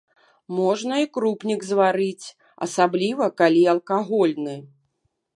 [0.59, 2.31] Можна і крупнік зварыць,
[2.67, 4.55] асабліва, калі алкагольны.